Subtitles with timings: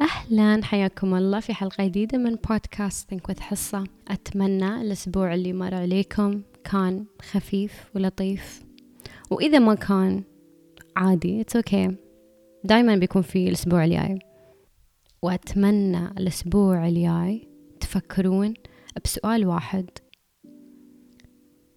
[0.00, 0.64] أهلا.
[0.64, 6.42] حياكم الله في حلقة جديدة من بودكاست Think with حصة أتمنى الأسبوع اللي مر عليكم
[6.64, 8.62] كان خفيف ولطيف.
[9.30, 10.22] وإذا ما كان
[10.96, 11.94] عادي it's okay okay.
[12.64, 14.18] دايما بيكون في الأسبوع الجاي.
[15.22, 17.48] وأتمنى الأسبوع الجاي
[17.80, 18.54] تفكرون
[19.04, 19.90] بسؤال واحد.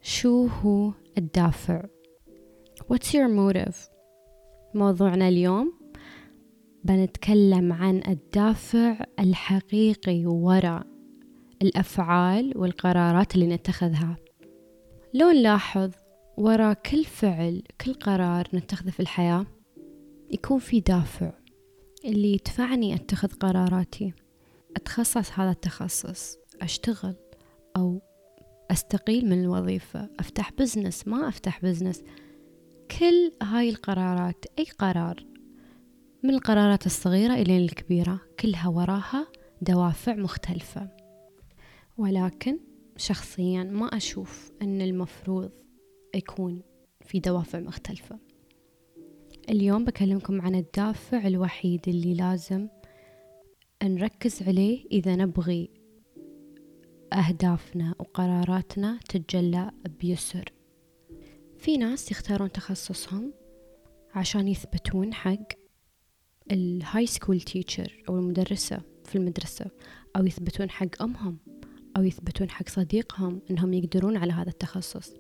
[0.01, 1.83] شو هو الدافع؟
[2.93, 3.75] What's your motive
[4.73, 5.82] موضوعنا اليوم
[6.83, 10.87] بنتكلم عن الدافع الحقيقي وراء
[11.61, 14.17] الأفعال والقرارات اللي نتخذها.
[15.13, 15.91] لو نلاحظ
[16.37, 19.45] وراء كل فعل كل قرار نتخذه في الحياة
[20.31, 21.31] يكون في دافع
[22.05, 24.13] اللي يدفعني أتخذ قراراتي
[24.75, 27.15] أتخصص هذا التخصص أشتغل
[27.77, 28.01] أو
[28.71, 32.03] أستقيل من الوظيفة أفتح business ما أفتح business
[32.99, 35.32] كل هاي القرارات أي قرار
[36.23, 39.27] من القرارات الصغيرة إلى الكبيرة كلها وراها
[39.61, 40.89] دوافع مختلفة.
[41.97, 42.59] ولكن
[42.97, 45.51] شخصيا ما أشوف أن المفروض
[46.15, 46.61] يكون
[47.01, 48.19] في دوافع مختلفة.
[49.49, 52.67] اليوم بكلمكم عن الدافع الوحيد اللي لازم
[53.83, 55.69] نركز عليه إذا نبغي
[57.13, 60.53] أهدافنا وقراراتنا تتجلى بيسر.
[61.57, 63.33] في ناس يختارون تخصصهم
[64.15, 65.62] عشان يثبتون حق
[66.51, 69.65] ال high school teacher أو المدرسة في المدرسة
[70.15, 71.37] أو يثبتون حق أمهم
[71.97, 75.13] أو يثبتون حق صديقهم أنهم يقدرون على هذا التخصص.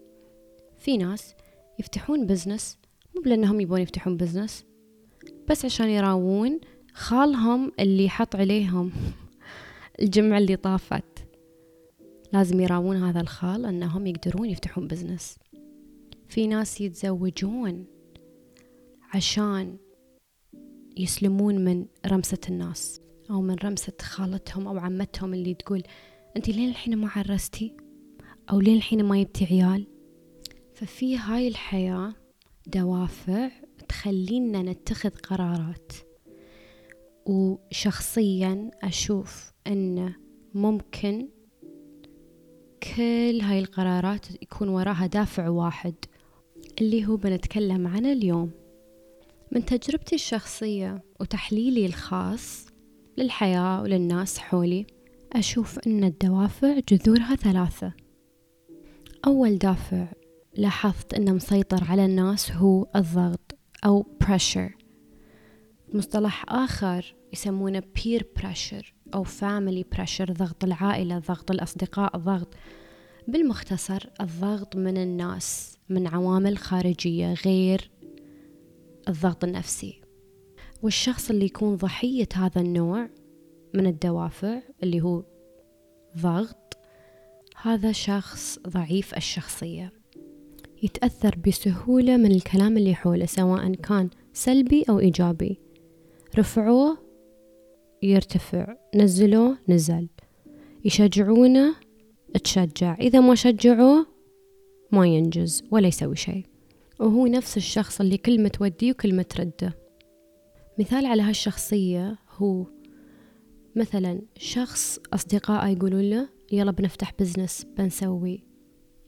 [0.77, 1.35] في ناس
[1.79, 2.77] يفتحون business
[3.15, 4.65] مو لأنهم يبون يفتحون business
[5.49, 6.59] بس عشان يراوون
[6.93, 8.91] خالهم اللي حط عليهم
[10.01, 11.03] الجمعة اللي طافت.
[12.33, 15.37] لازم يراوون هذا الخال أنهم يقدرون يفتحون بزنس
[16.27, 17.85] في ناس يتزوجون
[19.13, 19.77] عشان
[20.97, 25.83] يسلمون من رمسة الناس أو من رمسة خالتهم أو عمتهم اللي تقول
[26.37, 27.77] أنت لين الحين ما عرستي؟
[28.51, 29.87] أو لين الحين ما يبتي عيال؟
[30.73, 32.13] ففي هاي الحياة
[32.67, 33.51] دوافع
[33.87, 35.91] تخلينا نتخذ قرارات.
[37.25, 40.13] وشخصيا أشوف أن
[40.53, 41.29] ممكن
[42.83, 45.95] كل هاي القرارات يكون وراها دافع واحد
[46.81, 48.51] اللي هو بنتكلم عنه اليوم.
[49.55, 52.67] من تجربتي الشخصية وتحليلي الخاص
[53.17, 54.85] للحياة وللناس حولي
[55.33, 57.93] أشوف أن الدوافع جذورها ثلاثة.
[59.27, 60.07] أول دافع
[60.57, 64.71] لاحظت أنه مسيطر على الناس هو الضغط أو pressure.
[65.93, 72.53] مصطلح آخر يسمونه peer pressure أو family pressure ضغط العائلة ضغط الأصدقاء ضغط
[73.27, 77.92] بالمختصر الضغط من الناس من عوامل خارجية غير
[79.09, 80.01] الضغط النفسي.
[80.81, 83.09] والشخص اللي يكون ضحية هذا النوع
[83.73, 85.23] من الدوافع اللي هو
[86.17, 86.77] ضغط
[87.61, 89.93] هذا شخص ضعيف الشخصية.
[90.83, 95.59] يتأثر بسهولة من الكلام اللي حوله سواء كان سلبي أو إيجابي.
[96.37, 96.97] رفعوه
[98.03, 98.75] يرتفع.
[98.95, 100.07] نزلوه نزل.
[100.85, 101.75] يشجعونه
[102.43, 102.95] تشجع.
[102.99, 104.05] إذا ما شجعوه
[104.91, 106.52] ما ينجز ولا يسوي شيء.
[107.03, 109.73] وهو نفس الشخص اللي كلمة توديه وكلمة ترده.
[110.79, 112.65] مثال على هالشخصية هو
[113.75, 118.43] مثلا شخص أصدقائه يقولون له يلا بنفتح business بنسوي.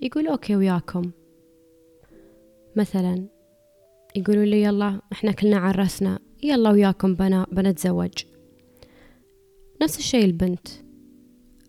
[0.02, 1.12] يقول okay وياكم.
[2.76, 3.28] مثلا
[4.16, 8.14] يقولوا لي يلا إحنا كلنا عرسنا يلا وياكم بنا بنتزوج.
[9.82, 10.68] نفس الشيء البنت.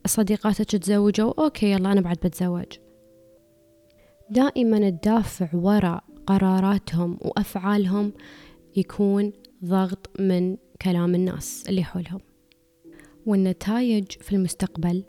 [0.07, 2.67] صديقاتك تزوجوا أوكي يلا أنا بعد بتزوج.
[4.31, 8.13] دائما الدافع وراء قراراتهم وأفعالهم
[8.77, 9.33] يكون
[9.65, 12.21] ضغط من كلام الناس اللي حولهم.
[13.27, 15.05] والنتائج في المستقبل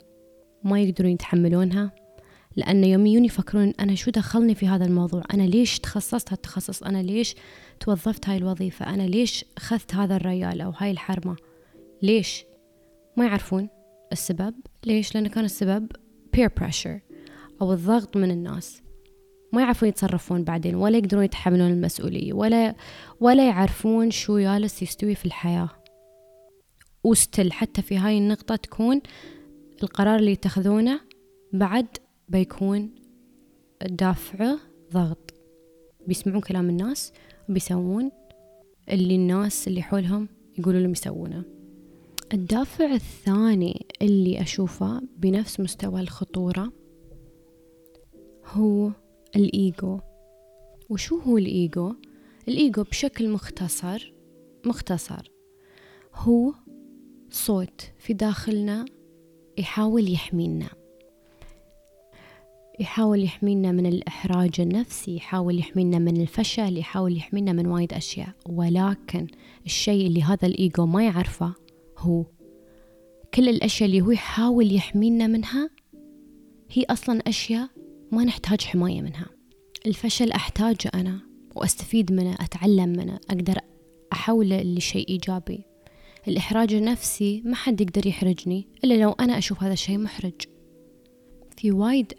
[0.64, 1.92] ما يقدرون يتحملونها
[2.56, 7.02] لأن يوم يجون يفكرون أنا شو دخلني في هذا الموضوع؟ أنا ليش تخصصت هالتخصص؟ أنا
[7.02, 7.34] ليش
[7.80, 11.36] توظفت هاي الوظيفة؟ أنا ليش أخذت هذا الريال أو هاي الحرمة؟
[12.02, 12.44] ليش؟
[13.16, 13.68] ما يعرفون
[14.12, 14.54] السبب.
[14.86, 15.92] ليش؟ لأن كان السبب
[16.36, 17.00] peer pressure
[17.62, 18.82] أو الضغط من الناس.
[19.52, 22.74] ما يعرفون يتصرفون بعدين ولا يقدرون يتحملون المسؤولية ولا
[23.20, 25.70] ولا يعرفون شو جالس يستوي في الحياة.
[27.04, 29.00] وستل حتى في هاي النقطة تكون
[29.82, 31.00] القرار اللي يتخذونه
[31.52, 31.86] بعد
[32.28, 32.90] بيكون
[33.86, 34.58] دافعه
[34.92, 35.34] ضغط.
[36.06, 37.12] بيسمعون كلام الناس
[37.48, 38.10] وبيسوون
[38.88, 40.28] اللي الناس اللي حولهم
[40.58, 41.44] يقولوا لهم يسوونه.
[42.32, 46.72] الدافع الثاني اللي أشوفه بنفس مستوى الخطورة
[48.46, 48.90] هو
[49.36, 50.00] الإيجو.
[50.90, 51.94] وشو هو الإيجو؟
[52.48, 54.12] الإيجو بشكل مختصر
[54.66, 55.30] مختصر.
[56.14, 56.54] هو
[57.30, 58.84] صوت في داخلنا
[59.58, 60.68] يحاول يحمينا.
[62.80, 68.28] يحاول يحمينا من الإحراج النفسي يحاول يحمينا من الفشل يحاول يحمينا من وايد أشياء.
[68.46, 69.26] ولكن
[69.66, 71.54] الشيء اللي هذا الإيجو ما يعرفه
[71.98, 72.24] هو
[73.34, 75.70] كل الأشياء اللي هو يحاول يحمينا منها
[76.70, 77.68] هي أصلا أشياء
[78.12, 79.26] ما نحتاج حماية منها.
[79.86, 81.20] الفشل أحتاجه أنا
[81.56, 83.58] وأستفيد منه أتعلم منه أقدر
[84.12, 85.64] أحوله لشيء إيجابي.
[86.28, 90.40] الإحراج النفسي ما حد يقدر يحرجني إلا لو أنا أشوف هذا الشيء محرج.
[91.56, 92.12] في وايد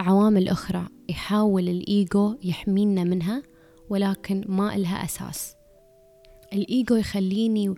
[0.00, 3.42] عوامل أخرى يحاول الإيجو يحمينا منها
[3.90, 5.54] ولكن ما إلها أساس.
[6.52, 7.74] الإيجو يخليني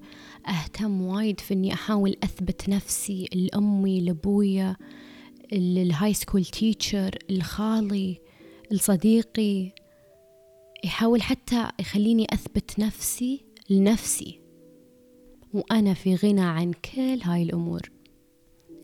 [0.48, 4.76] أهتم وايد في إني أحاول أثبت نفسي لأمي لأبويا.
[5.52, 8.20] ال high school teacher لخالي
[8.70, 9.72] لصديقي
[10.84, 14.40] يحاول حتى يخليني أثبت نفسي لنفسي.
[15.54, 17.80] وأنا في غنى عن كل هاي الأمور.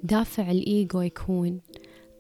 [0.03, 1.61] دافع الإيجو يكون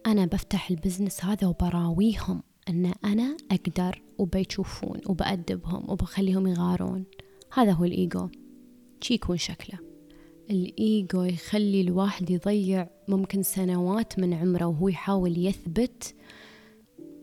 [0.06, 7.05] أنا بفتح ال business هذا وبراويهم أن أنا أقدر وبيشوفون وبأدبهم وبخليهم يغارون.
[7.52, 8.29] هذا هو الإيجو.
[9.00, 9.94] شي يكون شكله.
[10.50, 16.14] الإيجو يخلي الواحد يضيع ممكن سنوات من عمره وهو يحاول يثبت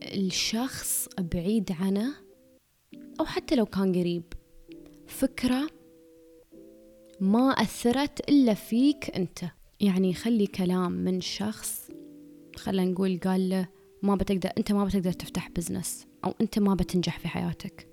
[0.03, 2.13] الشخص بعيد عنه
[3.19, 4.23] أو حتى لو كان قريب.
[5.07, 5.69] فكرة
[7.19, 9.39] ما أثرت إلا فيك أنت.
[9.79, 11.91] يعني يخلي كلام من شخص
[12.56, 13.68] خلينا نقول قال له
[14.03, 17.88] ما بتقدر أنت ما بتقدر تفتح بزنس أو أنت ما بتنجح في حياتك.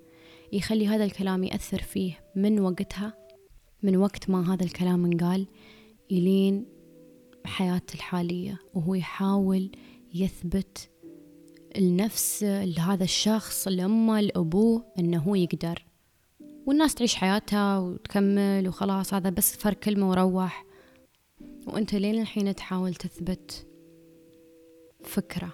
[0.53, 3.18] يخلي هذا الكلام يأثر فيه من وقتها
[3.83, 5.47] من وقت ما هذا الكلام انقال
[6.11, 6.65] إلين
[7.45, 9.71] حياته الحالية وهو يحاول
[10.13, 10.89] يثبت
[11.77, 15.85] النفس لهذا الشخص لأمه لأبوه أنه هو يقدر.
[16.65, 20.65] والناس تعيش حياتها وتكمل وخلاص هذا بس فرق كلمة وروح.
[21.67, 23.67] وأنت لين الحين تحاول تثبت
[25.03, 25.53] فكرة.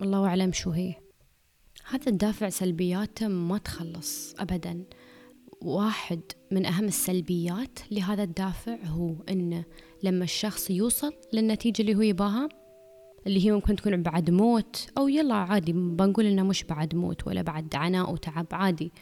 [0.00, 0.94] والله أعلم شو هي.
[1.88, 4.84] هذا الدافع سلبياته ما تخلص أبدا.
[5.62, 6.20] واحد
[6.50, 9.64] من أهم السلبيات لهذا الدافع هو أنه
[10.02, 12.48] لما الشخص يوصل للنتيجة اللي هو يباها
[13.26, 17.42] اللي هي ممكن تكون بعد موت أو يلا عادي بنقول إنه مش بعد موت ولا
[17.42, 18.92] بعد عناء وتعب عادي.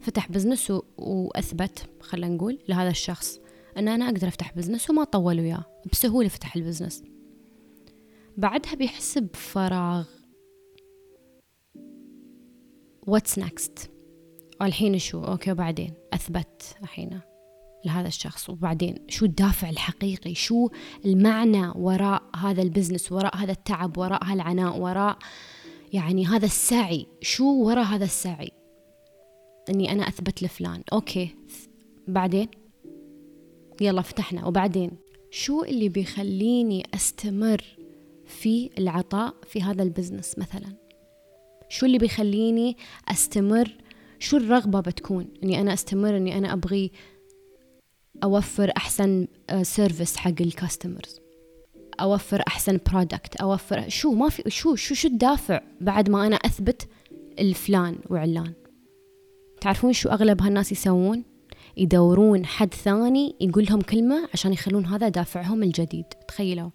[0.00, 3.40] فتح business وأثبت خلينا نقول لهذا الشخص
[3.76, 7.02] أن أنا أقدر أفتح business وما طول وياه بسهولة فتح ال business.
[8.36, 10.04] بعدها بيحس بفراغ.
[13.06, 13.93] What's next
[14.66, 17.20] الحين شو؟ okay وبعدين؟ أثبت الحين
[17.84, 18.50] لهذا الشخص.
[18.50, 20.68] وبعدين شو الدافع الحقيقي؟ شو
[21.04, 25.18] المعنى وراء هذا ال business وراء هذا التعب وراء هالعناء وراء
[25.92, 28.50] يعني هذا السعي؟ شو وراء هذا السعي؟
[29.68, 30.82] إني أنا أثبت لفلان.
[30.92, 31.36] okay
[32.08, 32.48] بعدين؟
[33.80, 34.46] يلا فتحنا.
[34.46, 34.90] وبعدين؟
[35.30, 37.64] شو اللي بيخليني أستمر
[38.26, 40.76] في العطاء في هذا ال business مثلا؟
[41.68, 42.76] شو اللي بيخليني
[43.08, 43.74] أستمر
[44.24, 46.90] شو الرغبة بتكون؟ إني أنا أستمر إني أنا أبغي
[48.24, 49.26] أوفر أحسن
[49.62, 51.20] service آه، حق ال customers
[52.00, 56.88] أوفر أحسن product أوفر شو ما في شو شو شو الدافع بعد ما أنا أثبت
[57.38, 58.52] لفلان وعلان؟
[59.60, 61.24] تعرفون شو أغلب هالناس يسوون؟
[61.76, 66.04] يدورون حد ثاني يقول لهم كلمة عشان يخلون هذا دافعهم الجديد.
[66.28, 66.70] تخيلوا.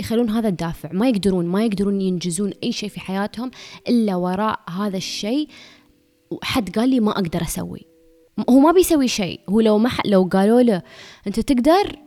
[0.00, 0.92] يخلون هذا الدافع.
[0.92, 3.50] ما يقدرون ما يقدرون ينجزون أي شيء في حياتهم
[3.88, 5.48] إلا وراء هذا الشيء.
[6.42, 7.86] حد قال لي ما أقدر أسوي.
[8.50, 9.40] هو ما بيسوي شيء.
[9.48, 10.82] هو لو ما لو قالوا له
[11.26, 11.98] أنت تقدر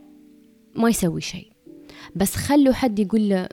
[0.76, 1.52] ما يسوي شيء.
[2.16, 3.50] بس خلوا حد يقول له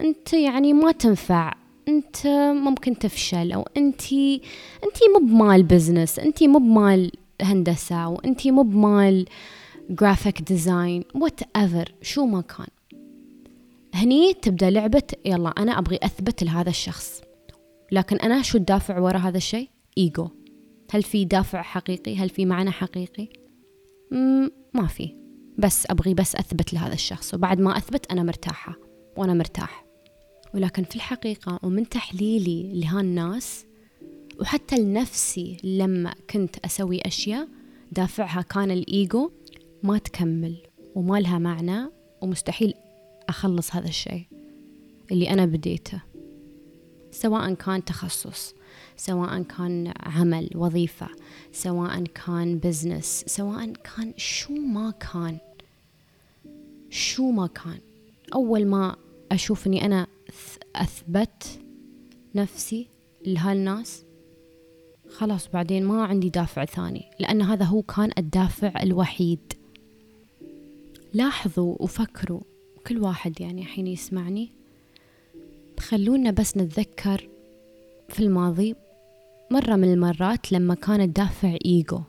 [0.00, 1.54] أنت يعني ما تنفع.
[1.88, 4.12] أنت ممكن تفشل أو أنت
[4.84, 9.26] أنت مو بمال بزنس أنت مو بمال هندسة وأنت مو بمال
[9.90, 12.66] graphic design whatever شو ما كان.
[13.94, 17.22] هني تبدأ لعبة يلا أنا أبغي أثبت لهذا الشخص.
[17.92, 20.28] لكن أنا شو الدافع ورا هذا الشيء؟ إيجو.
[20.90, 23.28] هل في دافع حقيقي؟ هل في معنى حقيقي؟
[24.74, 25.14] ما في.
[25.58, 28.76] بس أبغي بس أثبت لهذا الشخص وبعد ما أثبت أنا مرتاحة
[29.16, 29.84] وأنا مرتاح.
[30.54, 33.66] ولكن في الحقيقة ومن تحليلي لهالناس
[34.40, 37.48] وحتى لنفسي لما كنت أسوي أشياء
[37.92, 39.30] دافعها كان الإيجو
[39.82, 40.56] ما تكمل
[40.94, 41.90] وما لها معنى
[42.22, 42.74] ومستحيل
[43.28, 44.26] أخلص هذا الشيء
[45.12, 46.02] اللي أنا بديته
[47.10, 48.54] سواء كان تخصص
[48.96, 51.08] سواء كان عمل وظيفة
[51.52, 55.38] سواء كان بزنس سواء كان شو ما كان.
[56.90, 57.78] شو ما كان.
[58.34, 58.96] أول ما
[59.32, 60.06] أشوف أني أنا
[60.76, 61.60] أثبت
[62.34, 62.86] نفسي
[63.26, 64.04] لهالناس
[65.10, 69.52] خلاص بعدين ما عندي دافع ثاني لأن هذا هو كان الدافع الوحيد.
[71.14, 72.40] لاحظوا وفكروا
[72.86, 74.50] كل واحد يعني حين يسمعني.
[75.80, 77.28] خلونا بس نتذكر
[78.08, 78.74] في الماضي
[79.50, 82.00] مرة من المرات لما كان الدافع إيجو.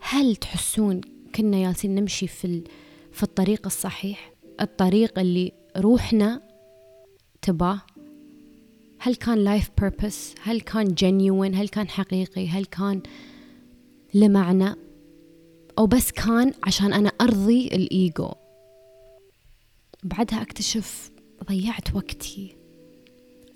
[0.00, 1.00] هل تحسون
[1.34, 2.64] كنا ياسين نمشي في
[3.12, 6.42] في الطريق الصحيح؟ الطريق اللي روحنا
[7.42, 7.80] تباه؟
[8.98, 13.02] هل كان life purpose هل كان genuine هل كان حقيقي؟ هل كان
[14.14, 14.74] لمعنى؟
[15.78, 18.30] أو بس كان عشان أنا أرضي الإيجو؟
[20.04, 21.10] بعدها أكتشف
[21.44, 22.59] ضيعت وقتي.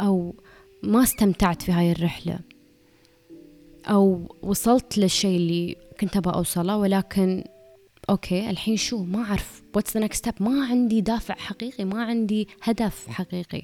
[0.04, 0.34] أو
[0.82, 2.38] ما استمتعت في هاي الرحلة.
[3.86, 7.44] أو وصلت للشيء اللي كنت أبغى أوصله ولكن
[8.10, 9.62] أوكي الحين شو؟ ما أعرف.
[9.78, 13.62] What's the next step ما عندي دافع حقيقي ما عندي هدف حقيقي.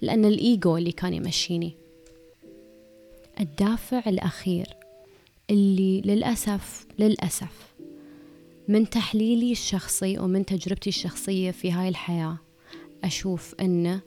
[0.00, 1.76] لأن الإيجو اللي كان يمشيني.
[3.40, 4.66] الدافع الأخير
[5.50, 7.74] اللي للأسف للأسف
[8.68, 12.38] من تحليلي الشخصي ومن تجربتي الشخصية في هاي الحياة
[13.04, 14.00] أشوف أن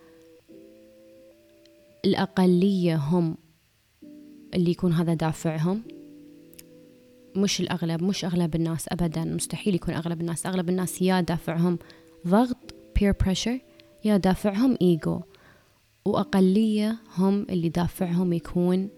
[2.05, 3.37] الأقلية هم
[4.53, 5.83] اللي يكون هذا دافعهم.
[7.35, 10.45] مش الأغلب مش أغلب الناس أبدا مستحيل يكون أغلب الناس.
[10.45, 11.79] أغلب الناس يا دافعهم
[12.27, 13.59] ضغط peer pressure
[14.05, 15.21] يا دافعهم إيجو
[16.05, 18.89] وأقلية هم اللي دافعهم يكون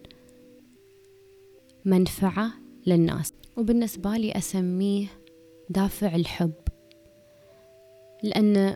[1.86, 2.52] منفعة
[2.88, 3.34] للناس.
[3.58, 5.08] وبالنسبة لي أسميه
[5.70, 6.54] دافع الحب.
[8.24, 8.76] لأن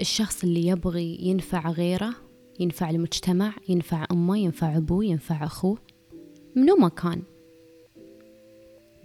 [0.00, 2.14] الشخص اللي يبغي ينفع غيره
[2.60, 5.78] ينفع المجتمع ينفع أمه ينفع أبوه ينفع أخوه.
[6.56, 7.22] منو ما كان.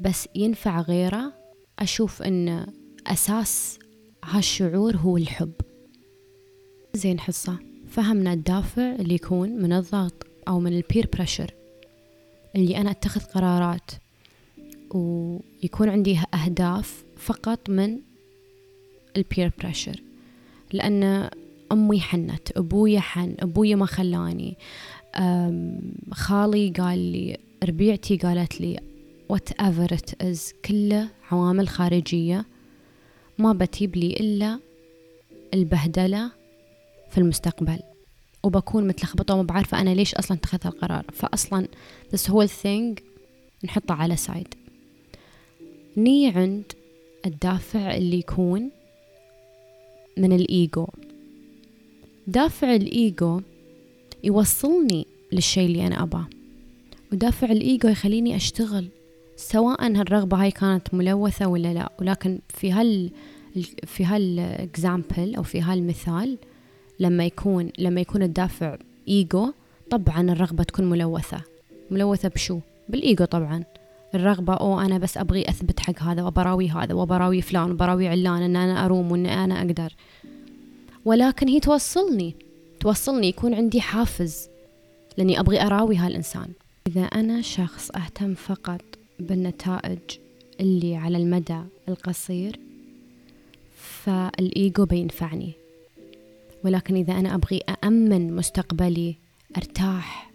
[0.01, 1.33] بس ينفع غيره.
[1.79, 2.67] أشوف أن
[3.07, 3.79] أساس
[4.23, 5.53] هالشعور هو الحب.
[6.93, 7.57] زين حصة.
[7.87, 11.53] فهمنا الدافع اللي يكون من الضغط أو من البير بريشر
[12.55, 13.91] اللي أنا أتخذ قرارات.
[14.93, 17.99] ويكون عندي أهداف فقط من
[19.17, 20.01] ال peer pressure
[20.73, 21.29] لأن
[21.71, 24.57] أمي حنت أبوي حن أبوي ما خلاني.
[26.11, 28.79] خالي قال لي ربيعتي قالت لي
[29.33, 32.45] whatever it is كله عوامل خارجية
[33.37, 34.59] ما بتجيب لي إلا
[35.53, 36.31] البهدلة
[37.09, 37.79] في المستقبل.
[38.43, 41.67] وبكون متلخبطة وما بعرفة أنا ليش أصلا اتخذت القرار فأصلا
[42.15, 43.01] this whole thing
[43.65, 44.47] نحطه على side
[45.97, 46.63] ني عند
[47.25, 48.71] الدافع اللي يكون
[50.17, 50.87] من الإيجو.
[52.27, 53.41] دافع الإيجو
[54.23, 56.25] يوصلني للشيء اللي أنا أباه
[57.13, 58.87] ودافع الإيجو يخليني أشتغل
[59.35, 61.91] سواء هالرغبة هاي كانت ملوثة ولا لا.
[61.99, 63.11] ولكن في هال
[63.85, 66.37] في هال example أو في هالمثال
[66.99, 68.77] لما يكون لما يكون الدافع
[69.07, 69.51] إيجو
[69.89, 71.41] طبعا الرغبة تكون ملوثة.
[71.91, 73.63] ملوثة بشو؟ بالإيجو طبعا.
[74.15, 78.55] الرغبة أو أنا بس أبغي أثبت حق هذا وبراوي هذا وبراوي فلان وبراوي علان أن
[78.55, 79.93] أنا أروم وأن أنا أقدر.
[81.05, 82.35] ولكن هي توصلني.
[82.79, 84.49] توصلني يكون عندي حافز
[85.17, 86.47] لأني أبغي أراوي هالإنسان.
[86.87, 88.81] إذا أنا شخص أهتم فقط
[89.19, 89.99] بالنتائج
[90.59, 91.59] اللي على المدى
[91.89, 92.59] القصير
[93.75, 95.53] فالإيجو بينفعني.
[96.63, 99.15] ولكن إذا أنا أبغي أأمن مستقبلي
[99.57, 100.31] أرتاح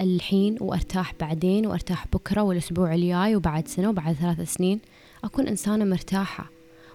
[0.00, 4.80] الحين وأرتاح بعدين وأرتاح بكرة والأسبوع الجاي وبعد سنة وبعد ثلاث سنين
[5.24, 6.50] أكون إنسانة مرتاحة.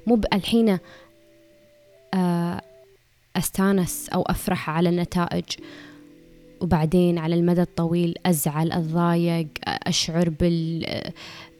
[0.07, 0.77] مو الحين
[2.13, 2.62] آه،
[3.38, 5.44] أستانس أو أفرح على النتائج.
[6.62, 10.86] وبعدين على المدى الطويل أزعل أتضايق أشعر بال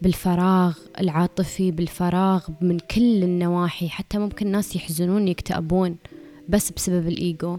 [0.01, 3.89] بالفراغ العاطفي بالفراغ من كل النواحي.
[3.89, 5.96] حتى ممكن ناس يحزنون يكتئبون
[6.50, 7.57] بس بسبب الإيجو.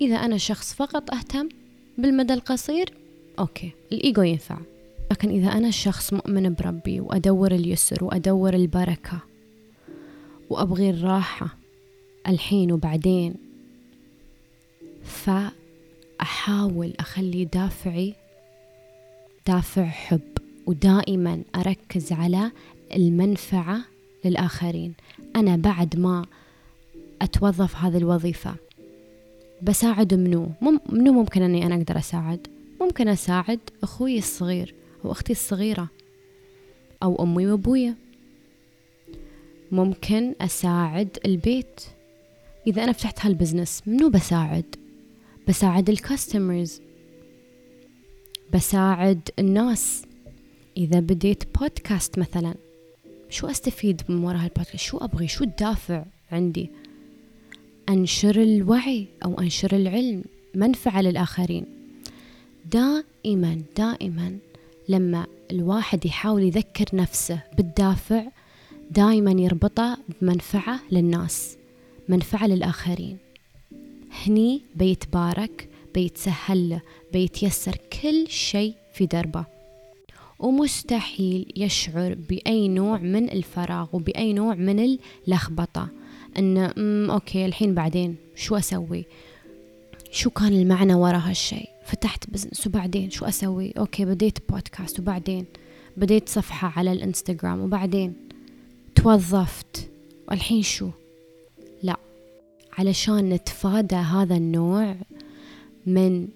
[0.00, 1.48] إذا أنا شخص فقط أهتم
[1.98, 2.92] بالمدى القصير
[3.38, 4.58] أوكي الإيجو ينفع.
[5.10, 9.18] لكن إذا أنا شخص مؤمن بربي وأدور اليسر وأدور البركة
[10.50, 11.59] وأبغي الراحة
[12.26, 13.34] الحين وبعدين.
[15.04, 18.14] فأحاول أخلي دافعي
[19.46, 20.20] دافع حب
[20.66, 22.50] ودائما أركز على
[22.96, 23.80] المنفعة
[24.24, 24.94] للآخرين.
[25.36, 26.26] أنا بعد ما
[27.22, 28.54] أتوظف هذه الوظيفة
[29.62, 30.48] بساعد منو؟
[30.88, 32.46] منو ممكن أني أنا أقدر أساعد؟
[32.80, 34.74] ممكن أساعد أخوي الصغير
[35.04, 35.88] أو أختي الصغيرة
[37.02, 37.94] أو أمي وأبويا.
[39.72, 41.80] ممكن أساعد البيت.
[42.66, 44.76] إذا أنا فتحت هالبزنس منو بساعد؟
[45.48, 46.80] بساعد الكاستمرز
[48.54, 50.02] بساعد الناس.
[50.76, 52.54] إذا بديت بودكاست مثلا
[53.28, 56.70] شو أستفيد من وراء هالبودكاست شو أبغي؟ شو الدافع عندي؟
[57.88, 60.24] أنشر الوعي أو أنشر العلم.
[60.54, 61.64] منفعة للآخرين.
[62.72, 64.38] دائما دائما
[64.88, 68.26] لما الواحد يحاول يذكر نفسه بالدافع
[68.90, 71.59] دائما يربطه بمنفعة للناس.
[72.10, 73.16] منفعة للآخرين.
[74.26, 76.80] هني بيتبارك بيتسهل له
[77.12, 79.44] بيتيسر كل شيء في دربه.
[80.38, 85.88] ومستحيل يشعر بأي نوع من الفراغ وبأي نوع من اللخبطة
[86.38, 86.56] أن
[87.10, 89.04] okay الحين بعدين شو أسوي؟
[90.10, 95.44] شو كان المعنى وراء هالشيء فتحت business وبعدين شو أسوي؟ okay بديت بودكاست وبعدين
[95.96, 98.14] بديت صفحة على الإنستغرام وبعدين
[98.94, 99.90] توظفت.
[100.28, 100.90] والحين شو؟
[102.80, 104.96] علشان نتفادى هذا النوع
[105.86, 106.28] من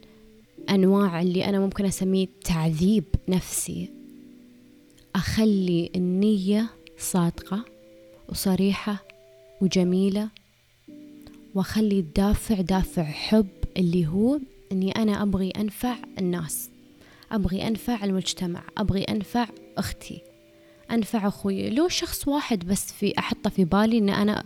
[0.71, 3.91] أنواع اللي أنا ممكن أسميه تعذيب نفسي.
[5.15, 6.67] أخلي النية
[6.99, 7.65] صادقة
[8.29, 9.05] وصريحة
[9.61, 10.29] وجميلة
[11.55, 14.41] وأخلي الدافع دافع حب اللي هو
[14.73, 16.71] أني أنا أبغي أنفع الناس
[17.33, 19.47] أبغي أنفع المجتمع أبغي أنفع
[19.79, 20.21] أختي
[20.91, 21.71] أنفع أخوي.
[21.71, 24.45] لو شخص واحد بس في أحطه في بالي أن أنا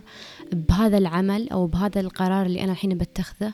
[0.53, 3.53] بهذا العمل أو بهذا القرار اللي أنا الحين بتخذه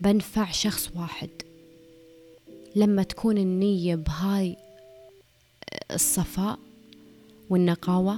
[0.00, 1.30] بنفع شخص واحد.
[2.76, 4.56] لما تكون النية بهاي
[5.90, 6.58] الصفاء
[7.50, 8.16] والنقاوة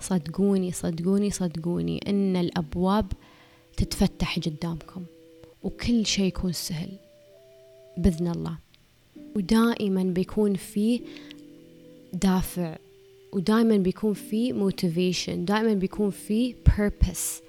[0.00, 3.12] صدقوني صدقوني صدقوني إن الأبواب
[3.76, 5.04] تتفتح قدامكم
[5.62, 6.90] وكل شيء يكون سهل
[7.96, 8.58] بإذن الله.
[9.36, 11.00] ودائما بيكون فيه
[12.12, 12.76] دافع
[13.32, 17.42] ودائما بيكون فيه motivation دائما بيكون فيه purpose.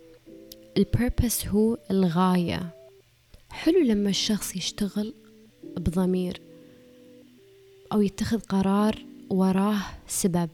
[0.77, 2.69] ال purpose هو الغاية.
[3.49, 5.13] حلو لما الشخص يشتغل
[5.77, 6.41] بضمير
[7.93, 10.49] أو يتخذ قرار وراه سبب.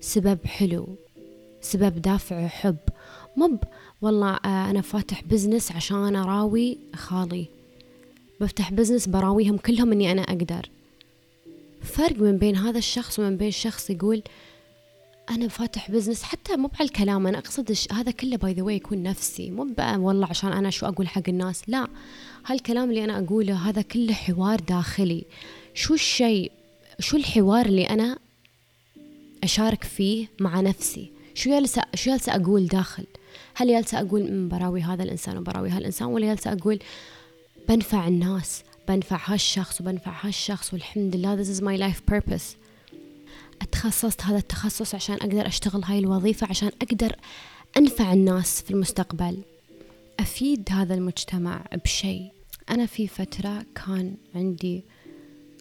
[0.00, 0.88] سبب حلو.
[1.60, 2.76] سبب دافع حب.
[3.36, 3.58] مب
[4.02, 7.46] والله آه، أنا فاتح business عشان أراوي خالي.
[8.40, 10.70] بفتح business براويهم كلهم أني أنا أقدر.
[11.82, 14.22] فرق من بين هذا الشخص ومن بين شخص يقول
[15.30, 19.50] أنا فاتح business حتى مو بهالكلام أنا أقصد هذا كله by the way يكون نفسي
[19.50, 21.88] مو والله عشان أنا شو أقول حق الناس لا.
[22.46, 25.24] هالكلام اللي أنا أقوله هذا كله حوار داخلي.
[25.74, 26.52] شو الشيء
[27.00, 28.18] شو الحوار اللي أنا
[29.44, 33.04] أشارك فيه مع نفسي؟ شو جالسة شو جالسة أقول داخل؟
[33.54, 36.78] هل جالسة أقول براوي هذا الإنسان وبراوي هالإنسان؟ ولا جالسة أقول
[37.68, 42.59] بنفع الناس بنفع هالشخص وبنفع هالشخص والحمد لله this is my life purpose.
[43.62, 47.16] أتخصصت هذا التخصص عشان أقدر أشتغل هاي الوظيفة عشان أقدر
[47.76, 49.42] أنفع الناس في المستقبل.
[50.20, 52.30] أفيد هذا المجتمع بشيء.
[52.70, 54.84] أنا في فترة كان عندي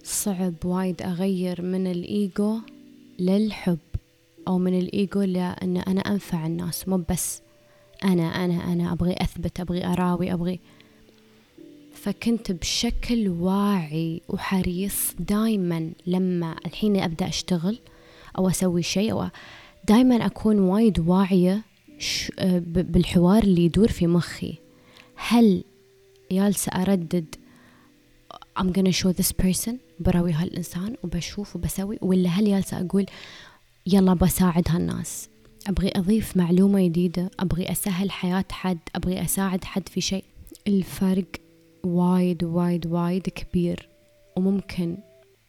[0.04, 2.60] صعب وايد أغير من الإيجو
[3.20, 3.78] للحب
[4.48, 7.42] أو من الإيجو لأن أنا أنفع الناس مو بس
[8.04, 10.60] أنا أنا أنا أبغي أثبت أبغي أراوي أبغي
[12.04, 17.80] فكنت بشكل واعي وحريص دايما لما الحين أبدأ أشتغل
[18.38, 19.30] أو أسوي شيء أو
[19.88, 21.62] دايما أكون وايد واعية
[22.66, 24.58] بالحوار اللي يدور في مخي.
[25.16, 25.64] هل
[26.32, 27.36] جالسة أردد
[28.60, 33.06] I'm gonna show this person براوي هالإنسان وبشوف وبسوي ولا هل جالسة أقول
[33.88, 35.30] يلا بساعد هالناس؟
[35.68, 40.24] أبغي أضيف معلومة جديدة أبغي أسهل حياة حد أبغي أساعد حد في شيء.
[40.68, 41.26] الفرق
[41.84, 43.89] وايد وايد وايد كبير.
[44.38, 44.98] وممكن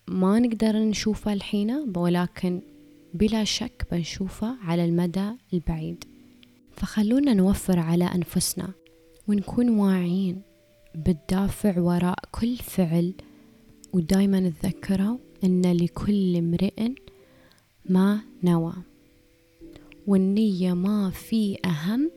[0.09, 2.61] ما نقدر نشوفه الحين ولكن
[3.15, 6.05] بلا شك بنشوفه على المدى البعيد.
[6.73, 8.69] فخلونا نوفر على أنفسنا
[9.29, 10.43] ونكون واعيين
[10.95, 13.15] بالدافع وراء كل فعل.
[13.93, 16.89] ودايما نتذكره أن لكل امرئ
[17.89, 18.73] ما نوى
[20.07, 22.11] والنية ما في أهم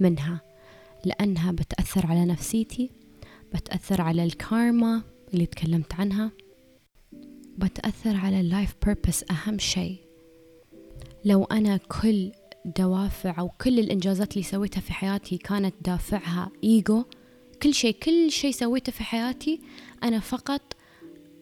[0.00, 0.40] منها
[1.04, 2.90] لأنها بتأثر على نفسيتي
[3.54, 5.02] بتأثر على الكارما
[5.34, 6.30] اللي تكلمت عنها.
[7.58, 9.96] بتأثر على اللايف بيربس أهم شيء.
[11.24, 12.32] لو أنا كل
[12.64, 17.04] دوافع أو كل الإنجازات اللي سويتها في حياتي كانت دافعها إيجو
[17.62, 19.60] كل شيء كل شيء سويته في حياتي
[20.02, 20.76] أنا فقط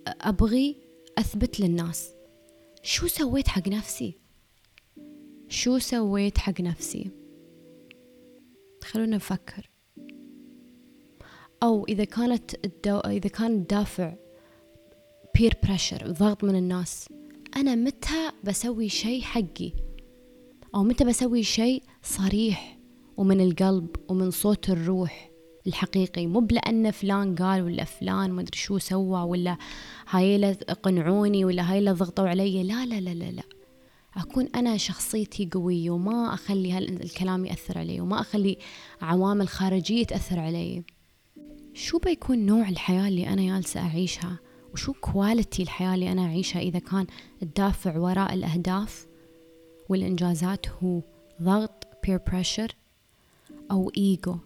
[0.06, 0.76] أبغي
[1.18, 2.10] أثبت للناس.
[2.82, 4.18] شو سويت حق نفسي؟
[5.48, 7.10] شو سويت حق نفسي؟
[8.84, 9.71] خلونا نفكر.
[11.62, 12.98] أو إذا كانت الدو...
[12.98, 14.14] إذا كان الدافع
[15.34, 17.08] peer pressure ضغط من الناس
[17.56, 19.72] أنا متى بسوي شيء حقي؟
[20.74, 22.78] أو متى بسوي شيء صريح
[23.16, 25.30] ومن القلب ومن صوت الروح
[25.66, 29.56] الحقيقي؟ مو بلأن فلان قال ولا فلان ما أدري شو سوى ولا
[30.08, 32.62] هاي قنعوني ولا هاي ضغطوا علي.
[32.62, 33.42] لا لا لا لا لا.
[34.16, 38.58] أكون أنا شخصيتي قوية وما أخلي هالكلام يأثر علي وما أخلي
[39.02, 40.84] عوامل خارجية تأثر علي.
[41.74, 44.38] شو بيكون نوع الحياة اللي أنا جالسة أعيشها؟
[44.72, 47.06] وشو كواليتي الحياة اللي أنا أعيشها إذا كان
[47.42, 49.06] الدافع وراء الأهداف؟
[49.88, 51.00] والإنجازات هو
[51.42, 52.72] ضغط peer pressure
[53.70, 54.36] أو إيجو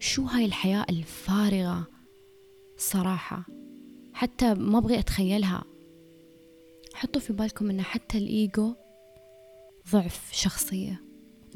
[0.00, 1.86] شو هاي الحياة الفارغة
[2.76, 3.46] صراحة؟
[4.12, 5.64] حتى ما أبغي أتخيلها.
[6.94, 8.74] حطوا في بالكم أن حتى الإيجو
[9.92, 11.02] ضعف شخصية.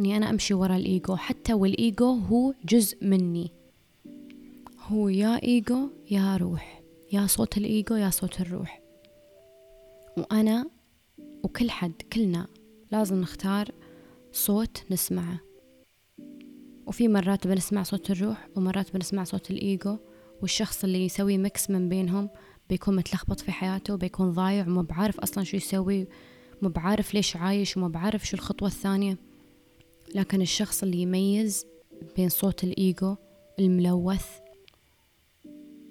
[0.00, 3.50] أني أنا أمشي ورا الإيجو حتى والإيجو هو جزء مني.
[4.88, 8.82] هو يا إيجو يا روح يا صوت الإيجو يا صوت الروح.
[10.16, 10.70] وأنا
[11.44, 12.46] وكل حد كلنا
[12.92, 13.68] لازم نختار
[14.32, 15.40] صوت نسمعه.
[16.86, 19.98] وفي مرات بنسمع صوت الروح ومرات بنسمع صوت الإيجو
[20.42, 22.30] والشخص اللي يسوي مكس من بينهم
[22.68, 26.06] بيكون متلخبط في حياته بيكون ضايع وما بعارف أصلا شو يسوي
[26.62, 29.18] ما بعارف ليش عايش وما بعارف شو الخطوة الثانية.
[30.14, 31.66] لكن الشخص اللي يميز
[32.16, 33.16] بين صوت الإيجو
[33.58, 34.43] الملوث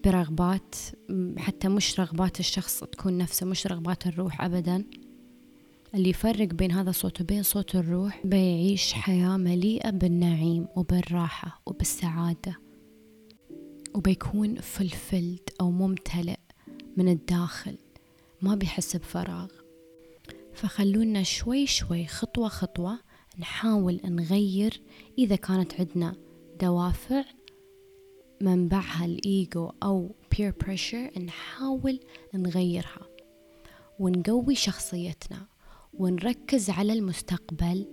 [0.04, 0.76] برغبات
[1.38, 4.86] حتى مش رغبات الشخص تكون نفسه مش رغبات الروح أبدا.
[5.96, 12.58] اللي يفرق بين هذا الصوت وبين صوت الروح بيعيش حياة مليئة بالنعيم وبالراحة وبالسعادة.
[13.96, 16.40] وبيكون فلفلد أو ممتلئ
[16.98, 17.78] من الداخل
[18.42, 19.48] ما بيحس بفراغ.
[20.54, 23.00] فخلونا شوي شوي خطوة خطوة
[23.40, 24.82] نحاول نغير
[25.18, 26.16] إذا كانت عندنا
[26.62, 27.24] دوافع
[28.42, 32.00] منبعها الإيجو أو peer pressure نحاول
[32.34, 33.08] نغيرها
[34.00, 35.48] ونقوي شخصيتنا
[35.94, 37.88] ونركز على المستقبل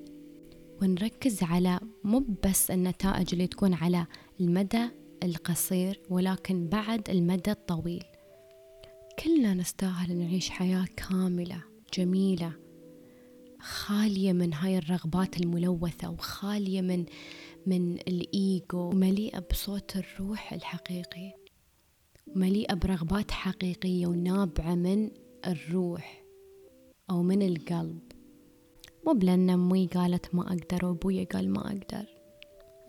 [0.82, 4.06] ونركز على مو بس النتائج اللي تكون على
[4.40, 4.88] المدى
[5.22, 8.04] القصير ولكن بعد المدى الطويل.
[9.24, 11.62] كلنا نستاهل نعيش حياة كاملة
[11.94, 12.52] جميلة
[13.60, 17.04] خالية من هاي الرغبات الملوثة وخالية من
[17.66, 21.32] من الإيجو ومليئة بصوت الروح الحقيقي
[22.34, 25.10] مليئة برغبات حقيقية ونابعة من
[25.46, 26.24] الروح
[27.10, 28.00] أو من القلب.
[29.06, 32.06] مو بلأن أمي قالت ما أقدر وأبويا قال ما أقدر.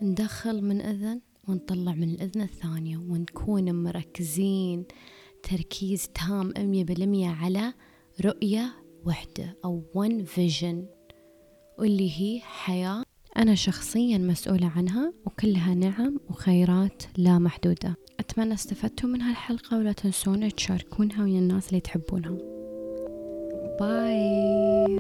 [0.02, 4.86] ندخل من أذن ونطلع من الأذن الثانية ونكون مركزين
[5.44, 7.74] تركيز تام أمية بالمية على
[8.26, 8.74] رؤية
[9.06, 10.76] وحدة أو one vision
[11.80, 13.04] واللي هي حياة
[13.38, 17.96] أنا شخصيا مسؤولة عنها وكلها نعم وخيرات لا محدودة.
[18.20, 22.38] أتمنى استفدتوا من هالحلقة ولا تنسون تشاركونها ويا الناس اللي تحبونهم.
[23.80, 25.00] باي.